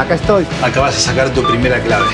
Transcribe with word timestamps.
Acá 0.00 0.14
estoy. 0.14 0.46
Acá 0.62 0.80
vas 0.80 0.96
a 0.96 0.98
sacar 0.98 1.30
tu 1.34 1.42
primera 1.42 1.78
clave. 1.82 2.06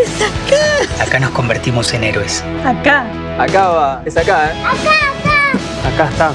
¡Es 0.00 0.14
acá! 0.22 1.02
Acá 1.02 1.18
nos 1.18 1.30
convertimos 1.30 1.92
en 1.92 2.04
héroes. 2.04 2.44
Acá. 2.64 3.10
Acá 3.42 3.68
va. 3.70 4.02
Es 4.06 4.16
acá, 4.16 4.52
¿eh? 4.52 4.54
Acá 5.84 6.08
está. 6.10 6.32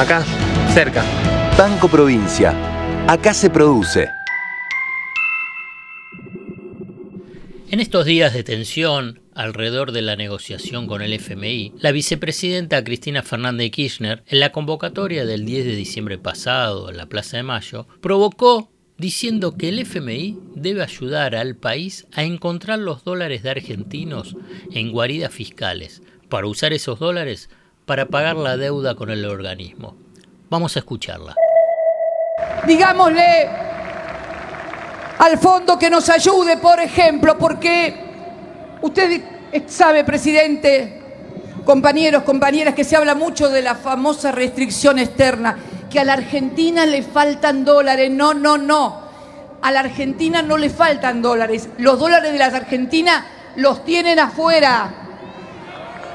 Acá, 0.00 0.24
cerca. 0.72 1.04
Banco 1.58 1.88
Provincia. 1.88 2.54
Acá 3.06 3.34
se 3.34 3.50
produce. 3.50 4.08
En 7.70 7.80
estos 7.80 8.06
días 8.06 8.32
de 8.32 8.44
tensión 8.44 9.20
alrededor 9.34 9.92
de 9.92 10.00
la 10.00 10.16
negociación 10.16 10.86
con 10.86 11.02
el 11.02 11.12
FMI, 11.12 11.74
la 11.76 11.92
vicepresidenta 11.92 12.82
Cristina 12.82 13.22
Fernández 13.22 13.70
Kirchner, 13.72 14.22
en 14.26 14.40
la 14.40 14.52
convocatoria 14.52 15.26
del 15.26 15.44
10 15.44 15.66
de 15.66 15.76
diciembre 15.76 16.16
pasado 16.16 16.88
en 16.88 16.96
la 16.96 17.10
Plaza 17.10 17.36
de 17.36 17.42
Mayo, 17.42 17.86
provocó 18.00 18.70
diciendo 18.98 19.56
que 19.56 19.68
el 19.68 19.80
FMI 19.80 20.38
debe 20.54 20.82
ayudar 20.82 21.34
al 21.34 21.56
país 21.56 22.06
a 22.12 22.22
encontrar 22.22 22.78
los 22.78 23.04
dólares 23.04 23.42
de 23.42 23.50
argentinos 23.50 24.36
en 24.72 24.92
guaridas 24.92 25.32
fiscales, 25.32 26.02
para 26.28 26.46
usar 26.46 26.72
esos 26.72 26.98
dólares 26.98 27.50
para 27.86 28.06
pagar 28.06 28.36
la 28.36 28.56
deuda 28.56 28.94
con 28.94 29.10
el 29.10 29.24
organismo. 29.26 29.96
Vamos 30.48 30.76
a 30.76 30.80
escucharla. 30.80 31.34
digámosle 32.66 33.48
al 35.18 35.38
fondo 35.38 35.78
que 35.78 35.90
nos 35.90 36.08
ayude, 36.08 36.56
por 36.56 36.80
ejemplo, 36.80 37.38
porque 37.38 37.94
usted 38.82 39.22
sabe, 39.66 40.04
presidente, 40.04 41.00
compañeros, 41.64 42.24
compañeras, 42.24 42.74
que 42.74 42.84
se 42.84 42.96
habla 42.96 43.14
mucho 43.14 43.48
de 43.48 43.62
la 43.62 43.74
famosa 43.74 44.32
restricción 44.32 44.98
externa, 44.98 45.56
que 45.94 46.00
a 46.00 46.04
la 46.04 46.14
Argentina 46.14 46.84
le 46.86 47.04
faltan 47.04 47.64
dólares. 47.64 48.10
No, 48.10 48.34
no, 48.34 48.58
no. 48.58 49.00
A 49.62 49.70
la 49.70 49.78
Argentina 49.78 50.42
no 50.42 50.58
le 50.58 50.68
faltan 50.68 51.22
dólares. 51.22 51.68
Los 51.78 52.00
dólares 52.00 52.32
de 52.32 52.38
la 52.38 52.46
Argentina 52.46 53.24
los 53.54 53.84
tienen 53.84 54.18
afuera. 54.18 54.92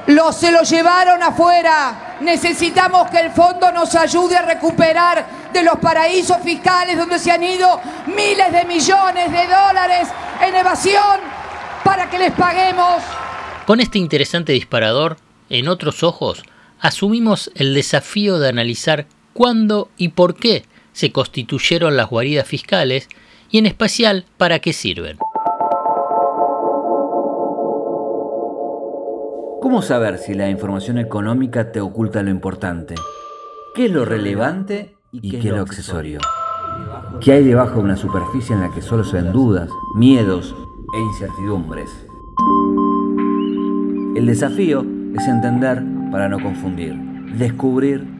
Los 0.06 0.36
se 0.36 0.52
los 0.52 0.68
llevaron 0.68 1.22
afuera. 1.22 2.18
Necesitamos 2.20 3.08
que 3.10 3.20
el 3.20 3.30
fondo 3.30 3.72
nos 3.72 3.94
ayude 3.94 4.36
a 4.36 4.42
recuperar 4.42 5.24
de 5.50 5.62
los 5.62 5.78
paraísos 5.78 6.36
fiscales 6.44 6.98
donde 6.98 7.18
se 7.18 7.30
han 7.30 7.42
ido 7.42 7.80
miles 8.06 8.52
de 8.52 8.66
millones 8.66 9.32
de 9.32 9.46
dólares 9.46 10.08
en 10.46 10.56
evasión 10.56 11.20
para 11.82 12.10
que 12.10 12.18
les 12.18 12.32
paguemos. 12.32 13.02
Con 13.66 13.80
este 13.80 13.98
interesante 13.98 14.52
disparador, 14.52 15.16
en 15.48 15.68
otros 15.68 16.02
ojos, 16.02 16.42
asumimos 16.80 17.50
el 17.54 17.72
desafío 17.72 18.38
de 18.38 18.50
analizar 18.50 19.06
cuándo 19.32 19.88
y 19.96 20.08
por 20.08 20.34
qué 20.34 20.64
se 20.92 21.12
constituyeron 21.12 21.96
las 21.96 22.10
guaridas 22.10 22.46
fiscales 22.46 23.08
y 23.50 23.58
en 23.58 23.66
especial 23.66 24.26
para 24.36 24.58
qué 24.58 24.72
sirven. 24.72 25.18
¿Cómo 29.60 29.82
saber 29.82 30.18
si 30.18 30.34
la 30.34 30.48
información 30.48 30.98
económica 30.98 31.70
te 31.70 31.80
oculta 31.80 32.22
lo 32.22 32.30
importante? 32.30 32.94
¿Qué 33.74 33.86
es 33.86 33.92
lo 33.92 34.04
relevante 34.04 34.96
y 35.12 35.30
qué 35.30 35.38
es 35.38 35.44
lo 35.44 35.60
accesorio? 35.60 36.18
¿Qué 37.20 37.32
hay 37.32 37.44
debajo 37.44 37.76
de 37.76 37.84
una 37.84 37.96
superficie 37.96 38.54
en 38.54 38.62
la 38.62 38.72
que 38.74 38.82
solo 38.82 39.04
se 39.04 39.16
ven 39.16 39.32
dudas, 39.32 39.68
miedos 39.94 40.54
e 40.94 41.00
incertidumbres? 41.00 41.90
El 44.16 44.26
desafío 44.26 44.84
es 45.14 45.28
entender 45.28 45.82
para 46.10 46.28
no 46.28 46.40
confundir, 46.40 46.94
descubrir 47.36 48.19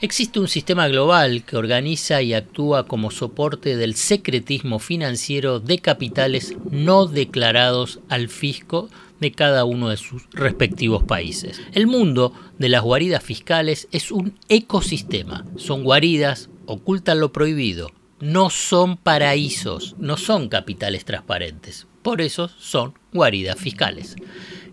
Existe 0.00 0.40
un 0.40 0.48
sistema 0.48 0.88
global 0.88 1.44
que 1.44 1.56
organiza 1.56 2.20
y 2.20 2.34
actúa 2.34 2.86
como 2.86 3.10
soporte 3.10 3.76
del 3.76 3.94
secretismo 3.94 4.78
financiero 4.78 5.60
de 5.60 5.78
capitales 5.78 6.54
no 6.70 7.06
declarados 7.06 8.00
al 8.08 8.28
fisco 8.28 8.90
de 9.20 9.32
cada 9.32 9.64
uno 9.64 9.88
de 9.88 9.96
sus 9.96 10.28
respectivos 10.32 11.04
países. 11.04 11.60
El 11.72 11.86
mundo 11.86 12.34
de 12.58 12.68
las 12.68 12.82
guaridas 12.82 13.22
fiscales 13.22 13.88
es 13.92 14.10
un 14.10 14.38
ecosistema. 14.48 15.46
Son 15.56 15.84
guaridas, 15.84 16.50
ocultan 16.66 17.20
lo 17.20 17.32
prohibido, 17.32 17.90
no 18.20 18.50
son 18.50 18.96
paraísos, 18.96 19.94
no 19.98 20.16
son 20.16 20.48
capitales 20.48 21.04
transparentes. 21.04 21.86
Por 22.02 22.20
eso 22.20 22.48
son 22.58 22.94
guaridas 23.12 23.58
fiscales. 23.58 24.16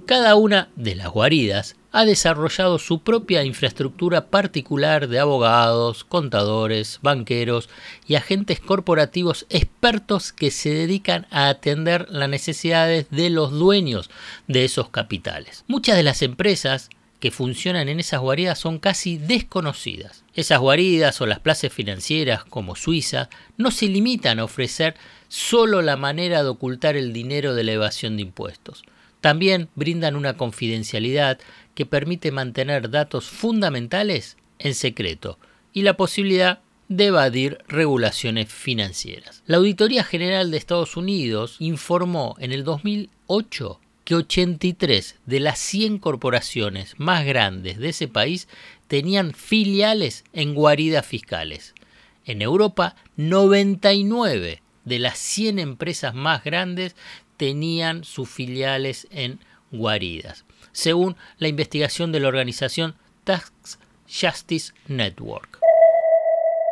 Cada 0.05 0.35
una 0.35 0.69
de 0.75 0.95
las 0.95 1.09
guaridas 1.09 1.77
ha 1.91 2.05
desarrollado 2.05 2.79
su 2.79 2.99
propia 2.99 3.43
infraestructura 3.43 4.27
particular 4.27 5.07
de 5.07 5.19
abogados, 5.19 6.03
contadores, 6.03 6.99
banqueros 7.01 7.69
y 8.07 8.15
agentes 8.15 8.59
corporativos 8.59 9.45
expertos 9.49 10.31
que 10.31 10.51
se 10.51 10.69
dedican 10.69 11.27
a 11.31 11.49
atender 11.49 12.07
las 12.09 12.29
necesidades 12.29 13.07
de 13.09 13.29
los 13.29 13.51
dueños 13.51 14.09
de 14.47 14.65
esos 14.65 14.89
capitales. 14.89 15.65
Muchas 15.67 15.97
de 15.97 16.03
las 16.03 16.21
empresas 16.21 16.89
que 17.19 17.31
funcionan 17.31 17.87
en 17.87 17.99
esas 17.99 18.19
guaridas 18.19 18.57
son 18.57 18.79
casi 18.79 19.17
desconocidas. 19.17 20.23
Esas 20.33 20.59
guaridas 20.59 21.21
o 21.21 21.27
las 21.27 21.39
plazas 21.39 21.71
financieras 21.71 22.43
como 22.45 22.75
Suiza 22.75 23.29
no 23.57 23.69
se 23.69 23.87
limitan 23.87 24.39
a 24.39 24.45
ofrecer 24.45 24.95
solo 25.27 25.81
la 25.81 25.97
manera 25.97 26.41
de 26.41 26.49
ocultar 26.49 26.95
el 26.95 27.13
dinero 27.13 27.53
de 27.53 27.63
la 27.63 27.73
evasión 27.73 28.15
de 28.15 28.23
impuestos. 28.23 28.83
También 29.21 29.69
brindan 29.75 30.15
una 30.15 30.35
confidencialidad 30.35 31.39
que 31.75 31.85
permite 31.85 32.31
mantener 32.31 32.89
datos 32.89 33.27
fundamentales 33.27 34.37
en 34.59 34.73
secreto 34.73 35.39
y 35.73 35.83
la 35.83 35.95
posibilidad 35.95 36.59
de 36.89 37.05
evadir 37.05 37.59
regulaciones 37.69 38.51
financieras. 38.51 39.43
La 39.45 39.57
Auditoría 39.57 40.03
General 40.03 40.51
de 40.51 40.57
Estados 40.57 40.97
Unidos 40.97 41.55
informó 41.59 42.35
en 42.39 42.51
el 42.51 42.65
2008 42.65 43.79
que 44.03 44.15
83 44.15 45.15
de 45.25 45.39
las 45.39 45.59
100 45.59 45.99
corporaciones 45.99 46.95
más 46.97 47.23
grandes 47.23 47.77
de 47.77 47.89
ese 47.89 48.07
país 48.07 48.49
tenían 48.87 49.33
filiales 49.33 50.25
en 50.33 50.53
guaridas 50.53 51.05
fiscales. 51.05 51.75
En 52.25 52.41
Europa, 52.41 52.95
99 53.15 54.61
de 54.83 54.99
las 54.99 55.17
100 55.17 55.59
empresas 55.59 56.13
más 56.13 56.43
grandes 56.43 56.95
tenían 57.41 58.03
sus 58.03 58.29
filiales 58.29 59.07
en 59.09 59.39
guaridas, 59.71 60.45
según 60.73 61.15
la 61.39 61.47
investigación 61.47 62.11
de 62.11 62.19
la 62.19 62.27
organización 62.27 62.93
Tax 63.23 63.79
Justice 64.07 64.73
Network. 64.87 65.57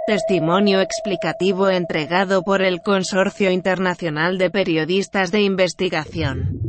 Testimonio 0.06 0.80
explicativo 0.80 1.70
entregado 1.70 2.44
por 2.44 2.62
el 2.62 2.82
Consorcio 2.86 3.50
Internacional 3.50 4.38
de 4.38 4.52
Periodistas 4.52 5.32
de 5.32 5.42
Investigación. 5.42 6.60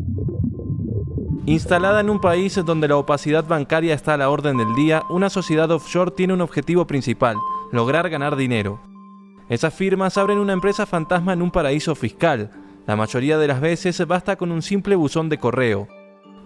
Instalada 1.44 2.00
en 2.00 2.08
un 2.08 2.22
país 2.22 2.58
donde 2.64 2.88
la 2.88 2.96
opacidad 2.96 3.44
bancaria 3.44 3.92
está 3.92 4.14
a 4.14 4.16
la 4.16 4.30
orden 4.30 4.56
del 4.56 4.74
día, 4.76 5.02
una 5.10 5.28
sociedad 5.28 5.70
offshore 5.70 6.12
tiene 6.12 6.32
un 6.32 6.40
objetivo 6.40 6.86
principal, 6.86 7.36
lograr 7.70 8.08
ganar 8.08 8.36
dinero. 8.36 8.80
Esas 9.50 9.74
firmas 9.74 10.16
abren 10.16 10.38
una 10.38 10.54
empresa 10.54 10.86
fantasma 10.86 11.34
en 11.34 11.42
un 11.42 11.50
paraíso 11.50 11.94
fiscal, 11.94 12.50
la 12.90 12.96
mayoría 12.96 13.38
de 13.38 13.46
las 13.46 13.60
veces 13.60 14.04
basta 14.04 14.34
con 14.34 14.50
un 14.50 14.62
simple 14.62 14.96
buzón 14.96 15.28
de 15.28 15.38
correo. 15.38 15.86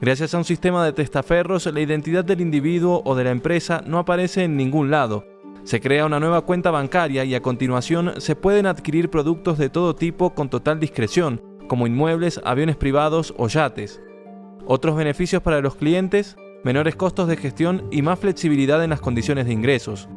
Gracias 0.02 0.34
a 0.34 0.36
un 0.36 0.44
sistema 0.44 0.84
de 0.84 0.92
testaferros, 0.92 1.64
la 1.72 1.80
identidad 1.80 2.22
del 2.22 2.42
individuo 2.42 3.00
o 3.06 3.14
de 3.14 3.24
la 3.24 3.30
empresa 3.30 3.82
no 3.86 3.98
aparece 3.98 4.44
en 4.44 4.54
ningún 4.54 4.90
lado. 4.90 5.24
Se 5.62 5.80
crea 5.80 6.04
una 6.04 6.20
nueva 6.20 6.42
cuenta 6.42 6.70
bancaria 6.70 7.24
y 7.24 7.34
a 7.34 7.40
continuación 7.40 8.12
se 8.18 8.36
pueden 8.36 8.66
adquirir 8.66 9.08
productos 9.08 9.56
de 9.56 9.70
todo 9.70 9.94
tipo 9.94 10.34
con 10.34 10.50
total 10.50 10.78
discreción, 10.78 11.40
como 11.66 11.86
inmuebles, 11.86 12.38
aviones 12.44 12.76
privados 12.76 13.32
o 13.38 13.48
yates. 13.48 14.02
Otros 14.66 14.96
beneficios 14.96 15.40
para 15.40 15.62
los 15.62 15.76
clientes, 15.76 16.36
menores 16.62 16.94
costos 16.94 17.26
de 17.26 17.38
gestión 17.38 17.88
y 17.90 18.02
más 18.02 18.18
flexibilidad 18.18 18.84
en 18.84 18.90
las 18.90 19.00
condiciones 19.00 19.46
de 19.46 19.54
ingresos. 19.54 20.10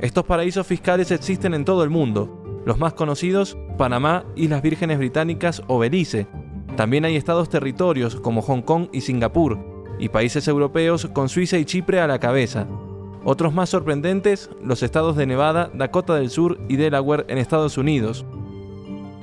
Estos 0.00 0.24
paraísos 0.24 0.66
fiscales 0.66 1.12
existen 1.12 1.54
en 1.54 1.64
todo 1.64 1.84
el 1.84 1.90
mundo, 1.90 2.42
los 2.66 2.78
más 2.78 2.94
conocidos, 2.94 3.56
Panamá, 3.78 4.24
Islas 4.34 4.60
Vírgenes 4.60 4.98
Británicas 4.98 5.62
o 5.68 5.78
Belice. 5.78 6.26
También 6.76 7.04
hay 7.04 7.14
estados 7.14 7.48
territorios 7.48 8.16
como 8.16 8.42
Hong 8.42 8.62
Kong 8.62 8.88
y 8.92 9.02
Singapur, 9.02 9.56
y 10.00 10.08
países 10.08 10.48
europeos 10.48 11.08
con 11.12 11.28
Suiza 11.28 11.58
y 11.58 11.64
Chipre 11.64 12.00
a 12.00 12.08
la 12.08 12.18
cabeza. 12.18 12.66
Otros 13.24 13.54
más 13.54 13.70
sorprendentes, 13.70 14.50
los 14.64 14.82
estados 14.82 15.16
de 15.16 15.26
Nevada, 15.26 15.70
Dakota 15.74 16.16
del 16.16 16.28
Sur 16.28 16.58
y 16.68 16.74
Delaware 16.74 17.24
en 17.28 17.38
Estados 17.38 17.78
Unidos. 17.78 18.26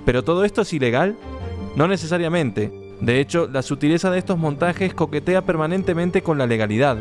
¿Pero 0.05 0.23
todo 0.23 0.45
esto 0.45 0.61
es 0.61 0.71
ilegal? 0.71 1.17
No 1.75 1.89
necesariamente. 1.89 2.71
De 3.01 3.19
hecho, 3.19 3.49
la 3.51 3.61
sutileza 3.61 4.09
de 4.09 4.19
estos 4.19 4.37
montajes 4.37 4.93
coquetea 4.93 5.41
permanentemente 5.41 6.23
con 6.23 6.37
la 6.37 6.47
legalidad. 6.47 6.99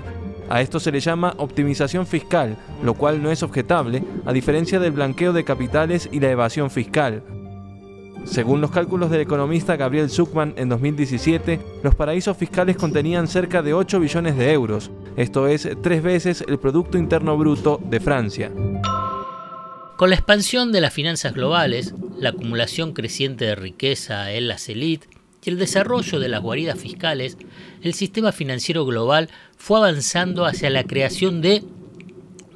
A 0.52 0.60
esto 0.60 0.78
se 0.78 0.92
le 0.92 1.00
llama 1.00 1.32
optimización 1.38 2.06
fiscal, 2.06 2.58
lo 2.82 2.92
cual 2.92 3.22
no 3.22 3.30
es 3.30 3.42
objetable, 3.42 4.04
a 4.26 4.34
diferencia 4.34 4.78
del 4.78 4.92
blanqueo 4.92 5.32
de 5.32 5.44
capitales 5.44 6.10
y 6.12 6.20
la 6.20 6.30
evasión 6.30 6.70
fiscal. 6.70 7.22
Según 8.24 8.60
los 8.60 8.70
cálculos 8.70 9.10
del 9.10 9.22
economista 9.22 9.76
Gabriel 9.76 10.10
Zuckman 10.10 10.52
en 10.58 10.68
2017, 10.68 11.58
los 11.82 11.94
paraísos 11.94 12.36
fiscales 12.36 12.76
contenían 12.76 13.28
cerca 13.28 13.62
de 13.62 13.72
8 13.72 13.98
billones 13.98 14.36
de 14.36 14.52
euros, 14.52 14.90
esto 15.16 15.48
es 15.48 15.66
tres 15.82 16.02
veces 16.02 16.44
el 16.46 16.58
Producto 16.58 16.98
Interno 16.98 17.38
Bruto 17.38 17.80
de 17.88 18.00
Francia. 18.00 18.52
Con 19.96 20.10
la 20.10 20.16
expansión 20.16 20.70
de 20.70 20.82
las 20.82 20.92
finanzas 20.92 21.32
globales, 21.32 21.94
la 22.18 22.28
acumulación 22.28 22.92
creciente 22.92 23.46
de 23.46 23.54
riqueza 23.54 24.30
en 24.32 24.48
las 24.48 24.68
élites 24.68 25.08
y 25.44 25.50
el 25.50 25.58
desarrollo 25.58 26.20
de 26.20 26.28
las 26.28 26.40
guaridas 26.40 26.78
fiscales, 26.78 27.36
el 27.82 27.94
sistema 27.94 28.32
financiero 28.32 28.84
global 28.84 29.28
fue 29.56 29.78
avanzando 29.78 30.44
hacia 30.44 30.70
la 30.70 30.84
creación 30.84 31.40
de 31.40 31.62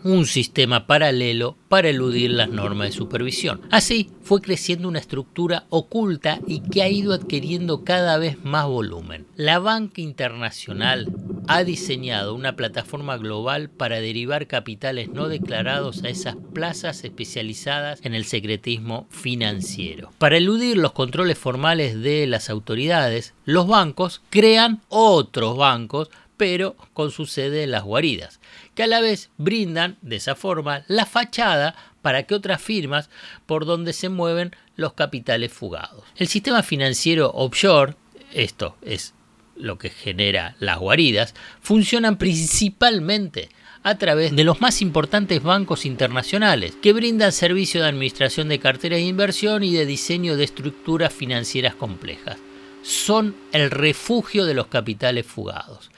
un 0.04 0.26
sistema 0.26 0.86
paralelo 0.86 1.56
para 1.68 1.88
eludir 1.88 2.30
las 2.30 2.48
normas 2.48 2.88
de 2.88 2.92
supervisión. 2.92 3.60
Así 3.72 4.10
fue 4.22 4.40
creciendo 4.40 4.86
una 4.86 5.00
estructura 5.00 5.64
oculta 5.68 6.40
y 6.46 6.60
que 6.60 6.82
ha 6.82 6.88
ido 6.88 7.12
adquiriendo 7.12 7.82
cada 7.82 8.16
vez 8.18 8.42
más 8.44 8.66
volumen. 8.66 9.26
La 9.34 9.58
banca 9.58 10.00
internacional 10.00 11.12
ha 11.48 11.64
diseñado 11.64 12.34
una 12.34 12.56
plataforma 12.56 13.16
global 13.16 13.70
para 13.70 14.00
derivar 14.00 14.46
capitales 14.46 15.08
no 15.08 15.28
declarados 15.28 16.02
a 16.02 16.08
esas 16.08 16.36
plazas 16.52 17.04
especializadas 17.04 18.00
en 18.04 18.14
el 18.14 18.24
secretismo 18.24 19.06
financiero. 19.10 20.10
Para 20.18 20.36
eludir 20.36 20.76
los 20.76 20.92
controles 20.92 21.38
formales 21.38 22.00
de 22.00 22.26
las 22.26 22.50
autoridades, 22.50 23.34
los 23.44 23.66
bancos 23.66 24.22
crean 24.30 24.82
otros 24.88 25.56
bancos 25.56 26.10
pero 26.36 26.76
con 26.92 27.10
su 27.10 27.26
sede 27.26 27.62
en 27.62 27.70
las 27.70 27.82
guaridas, 27.82 28.40
que 28.74 28.82
a 28.82 28.86
la 28.86 29.00
vez 29.00 29.30
brindan 29.38 29.96
de 30.02 30.16
esa 30.16 30.34
forma 30.34 30.84
la 30.86 31.06
fachada 31.06 31.74
para 32.02 32.24
que 32.24 32.34
otras 32.34 32.60
firmas 32.60 33.08
por 33.46 33.64
donde 33.64 33.92
se 33.92 34.08
mueven 34.08 34.54
los 34.76 34.92
capitales 34.92 35.52
fugados. 35.52 36.04
El 36.16 36.28
sistema 36.28 36.62
financiero 36.62 37.30
offshore, 37.34 37.94
esto 38.32 38.76
es 38.82 39.14
lo 39.56 39.78
que 39.78 39.90
genera 39.90 40.56
las 40.60 40.78
guaridas, 40.78 41.34
funcionan 41.60 42.18
principalmente 42.18 43.48
a 43.82 43.98
través 43.98 44.34
de 44.34 44.42
los 44.42 44.60
más 44.60 44.82
importantes 44.82 45.42
bancos 45.42 45.86
internacionales, 45.86 46.76
que 46.82 46.92
brindan 46.92 47.30
servicio 47.30 47.80
de 47.80 47.88
administración 47.88 48.48
de 48.48 48.58
carteras 48.58 48.98
de 48.98 49.06
inversión 49.06 49.62
y 49.62 49.72
de 49.72 49.86
diseño 49.86 50.36
de 50.36 50.44
estructuras 50.44 51.12
financieras 51.12 51.76
complejas. 51.76 52.38
Son 52.82 53.36
el 53.52 53.70
refugio 53.70 54.44
de 54.44 54.54
los 54.54 54.66
capitales 54.66 55.24
fugados. 55.24 55.90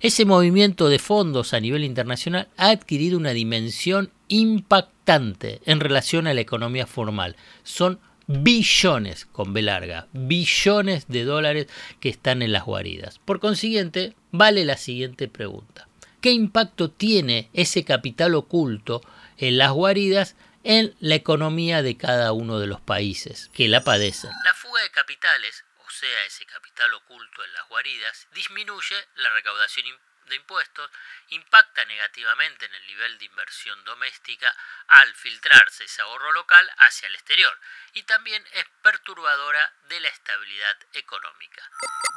Ese 0.00 0.24
movimiento 0.24 0.88
de 0.88 0.98
fondos 0.98 1.54
a 1.54 1.60
nivel 1.60 1.84
internacional 1.84 2.48
ha 2.56 2.70
adquirido 2.70 3.16
una 3.16 3.30
dimensión 3.30 4.10
impactante 4.28 5.60
en 5.64 5.80
relación 5.80 6.26
a 6.26 6.34
la 6.34 6.40
economía 6.40 6.86
formal. 6.86 7.36
Son 7.62 7.98
billones, 8.26 9.26
con 9.26 9.52
B 9.52 9.62
larga, 9.62 10.08
billones 10.12 11.08
de 11.08 11.24
dólares 11.24 11.66
que 12.00 12.08
están 12.08 12.42
en 12.42 12.52
las 12.52 12.64
guaridas. 12.64 13.18
Por 13.18 13.40
consiguiente, 13.40 14.16
vale 14.32 14.64
la 14.64 14.76
siguiente 14.76 15.28
pregunta. 15.28 15.88
¿Qué 16.20 16.32
impacto 16.32 16.90
tiene 16.90 17.50
ese 17.52 17.84
capital 17.84 18.34
oculto 18.34 19.00
en 19.38 19.58
las 19.58 19.72
guaridas 19.72 20.34
en 20.64 20.94
la 20.98 21.14
economía 21.14 21.82
de 21.82 21.96
cada 21.96 22.32
uno 22.32 22.58
de 22.58 22.66
los 22.66 22.80
países 22.80 23.50
que 23.54 23.68
la 23.68 23.84
padecen? 23.84 24.30
La 24.44 24.54
fuga 24.54 24.82
de 24.82 24.90
capitales 24.90 25.64
sea 26.00 26.24
ese 26.26 26.44
capital 26.44 26.92
oculto 26.92 27.42
en 27.44 27.52
las 27.54 27.68
guaridas, 27.68 28.28
disminuye 28.34 28.96
la 29.16 29.30
recaudación 29.30 29.86
de 30.28 30.36
impuestos, 30.36 30.90
impacta 31.30 31.84
negativamente 31.84 32.66
en 32.66 32.74
el 32.74 32.86
nivel 32.86 33.18
de 33.18 33.24
inversión 33.24 33.82
doméstica 33.84 34.54
al 34.88 35.12
filtrarse 35.14 35.84
ese 35.84 36.02
ahorro 36.02 36.32
local 36.32 36.66
hacia 36.78 37.08
el 37.08 37.14
exterior 37.14 37.58
y 37.94 38.02
también 38.02 38.42
es 38.54 38.64
perturbadora 38.82 39.72
de 39.88 40.00
la 40.00 40.08
estabilidad 40.08 40.76
económica. 40.92 41.62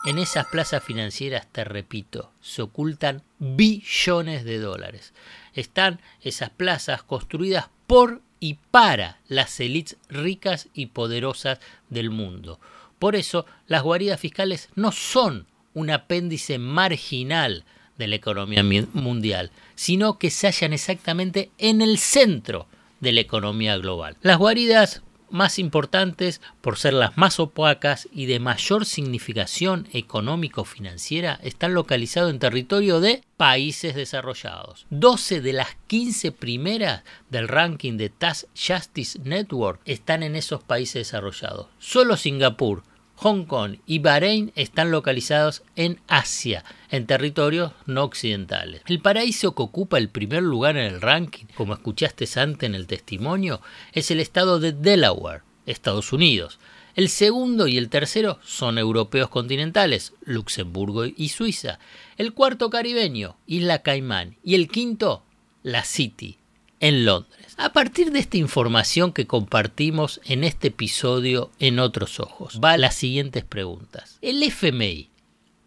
En 0.05 0.17
esas 0.17 0.47
plazas 0.47 0.83
financieras, 0.83 1.51
te 1.51 1.63
repito, 1.63 2.33
se 2.41 2.61
ocultan 2.61 3.23
billones 3.37 4.45
de 4.45 4.59
dólares. 4.59 5.13
Están 5.53 6.01
esas 6.21 6.49
plazas 6.49 7.03
construidas 7.03 7.69
por 7.87 8.21
y 8.39 8.55
para 8.55 9.19
las 9.27 9.59
élites 9.59 9.97
ricas 10.09 10.69
y 10.73 10.87
poderosas 10.87 11.59
del 11.89 12.09
mundo 12.09 12.59
por 12.99 13.15
eso, 13.15 13.45
las 13.67 13.81
guaridas 13.81 14.19
fiscales 14.19 14.69
no 14.75 14.91
son 14.91 15.47
un 15.73 15.89
apéndice 15.89 16.59
marginal 16.59 17.63
de 17.99 18.07
la 18.07 18.15
economía 18.15 18.63
mundial, 18.93 19.51
sino 19.75 20.17
que 20.17 20.31
se 20.31 20.47
hallan 20.47 20.73
exactamente 20.73 21.51
en 21.59 21.81
el 21.81 21.99
centro 21.99 22.65
de 22.99 23.11
la 23.11 23.21
economía 23.21 23.77
global. 23.77 24.17
Las 24.21 24.39
guaridas 24.39 25.03
más 25.29 25.59
importantes 25.59 26.41
por 26.61 26.77
ser 26.77 26.93
las 26.93 27.17
más 27.17 27.39
opacas 27.39 28.09
y 28.11 28.25
de 28.25 28.39
mayor 28.39 28.85
significación 28.85 29.87
económico-financiera 29.93 31.39
están 31.43 31.75
localizadas 31.75 32.31
en 32.31 32.39
territorio 32.39 32.99
de 32.99 33.21
países 33.37 33.93
desarrollados. 33.95 34.87
12 34.89 35.41
de 35.41 35.53
las 35.53 35.75
15 35.87 36.31
primeras 36.31 37.03
del 37.29 37.47
ranking 37.47 37.97
de 37.97 38.09
Tax 38.09 38.47
Justice 38.55 39.19
Network 39.23 39.81
están 39.85 40.23
en 40.23 40.35
esos 40.35 40.63
países 40.63 41.07
desarrollados. 41.07 41.67
Solo 41.77 42.17
Singapur, 42.17 42.83
Hong 43.21 43.43
Kong 43.43 43.79
y 43.85 43.99
Bahrein 43.99 44.53
están 44.55 44.91
localizados 44.91 45.63
en 45.75 45.99
Asia, 46.07 46.63
en 46.89 47.05
territorios 47.05 47.73
no 47.85 48.05
occidentales. 48.05 48.81
El 48.87 49.01
paraíso 49.01 49.53
que 49.53 49.61
ocupa 49.61 49.97
el 49.97 50.07
primer 50.07 50.41
lugar 50.41 50.77
en 50.77 50.85
el 50.85 51.01
ranking, 51.01 51.47
como 51.55 51.73
escuchaste 51.73 52.25
antes 52.39 52.63
en 52.63 52.75
el 52.75 52.87
testimonio, 52.87 53.59
es 53.91 54.09
el 54.09 54.21
estado 54.21 54.61
de 54.61 54.71
Delaware, 54.71 55.41
Estados 55.65 56.13
Unidos. 56.13 56.59
El 56.95 57.09
segundo 57.09 57.67
y 57.67 57.77
el 57.77 57.89
tercero 57.89 58.39
son 58.41 58.77
europeos 58.77 59.27
continentales, 59.27 60.13
Luxemburgo 60.21 61.03
y 61.05 61.27
Suiza. 61.27 61.77
El 62.15 62.33
cuarto 62.33 62.69
caribeño, 62.69 63.35
Isla 63.45 63.81
Caimán. 63.81 64.37
Y 64.45 64.55
el 64.55 64.69
quinto, 64.69 65.25
la 65.61 65.83
City, 65.83 66.38
en 66.79 67.05
Londres. 67.05 67.55
A 67.57 67.73
partir 67.73 68.11
de 68.11 68.19
esta 68.19 68.37
información 68.37 69.11
que 69.11 69.27
compartimos 69.27 70.21
en 70.25 70.43
este 70.43 70.69
episodio 70.69 71.51
en 71.59 71.79
Otros 71.79 72.19
Ojos, 72.19 72.59
va 72.63 72.77
las 72.77 72.95
siguientes 72.95 73.43
preguntas. 73.43 74.17
¿El 74.21 74.41
FMI 74.43 75.09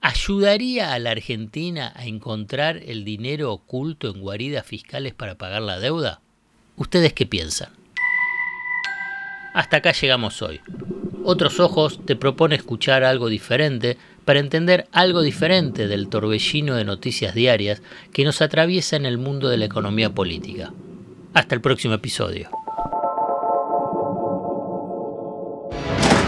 ayudaría 0.01 0.95
a 0.95 0.99
la 0.99 1.11
Argentina 1.11 1.93
a 1.95 2.07
encontrar 2.07 2.79
el 2.79 3.05
dinero 3.05 3.53
oculto 3.53 4.09
en 4.09 4.21
guaridas 4.21 4.67
fiscales 4.67 5.15
para 5.15 5.37
pagar 5.37 5.63
la 5.63 5.79
deuda? 5.79 6.21
¿Ustedes 6.77 7.13
qué 7.13 7.27
piensan? 7.27 7.71
Hasta 9.55 9.79
acá 9.79 9.93
llegamos 9.93 10.41
hoy. 10.41 10.61
Otros 11.25 11.61
Ojos 11.61 12.01
te 12.07 12.17
propone 12.17 12.57
escuchar 12.57 13.05
algo 13.05 13.29
diferente 13.29 13.99
para 14.25 14.41
entender 14.41 14.89
algo 14.93 15.21
diferente 15.21 15.89
del 15.89 16.09
torbellino 16.09 16.75
de 16.75 16.85
noticias 16.85 17.35
diarias 17.35 17.83
que 18.13 18.25
nos 18.25 18.41
atraviesa 18.41 18.97
en 18.97 19.05
el 19.05 19.19
mundo 19.19 19.49
de 19.49 19.59
la 19.59 19.67
economía 19.67 20.11
política. 20.11 20.73
Hasta 21.35 21.55
el 21.55 21.61
próximo 21.61 21.95
episodio. 21.95 22.51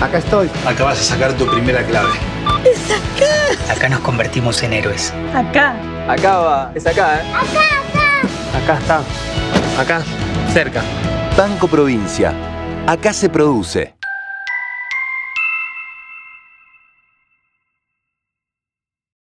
Acá 0.01 0.19
estoy. 0.19 0.51
Acá 0.67 0.85
vas 0.85 1.01
a 1.01 1.03
sacar 1.03 1.33
tu 1.35 1.47
primera 1.47 1.83
clave. 1.85 2.11
¡Es 2.65 2.91
acá! 2.91 3.73
Acá 3.73 3.89
nos 3.89 4.01
convertimos 4.01 4.63
en 4.63 4.73
héroes. 4.73 5.13
Acá. 5.35 5.77
Acá 6.09 6.39
va. 6.39 6.73
Es 6.75 6.87
acá, 6.87 7.21
¿eh? 7.21 7.25
Acá, 7.35 7.53
acá. 8.59 8.63
Acá 8.63 8.79
está. 8.79 9.03
Acá, 9.81 10.03
cerca. 10.53 10.83
Banco 11.37 11.69
Provincia. 11.69 12.33
Acá 12.87 13.13
se 13.13 13.29
produce. 13.29 13.94